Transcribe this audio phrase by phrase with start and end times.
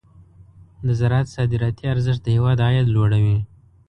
[0.85, 3.37] د زراعت صادراتي ارزښت د هېواد عاید لوړوي.